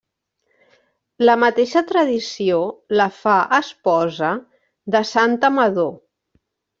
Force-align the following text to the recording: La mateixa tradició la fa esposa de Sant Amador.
La 1.29 1.33
mateixa 1.41 1.83
tradició 1.91 2.57
la 2.99 3.07
fa 3.17 3.35
esposa 3.57 4.31
de 4.97 5.03
Sant 5.11 5.37
Amador. 5.51 5.93